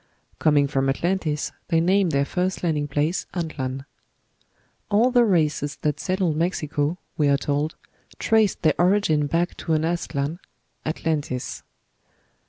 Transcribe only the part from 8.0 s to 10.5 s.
traced their origin back to an Aztlan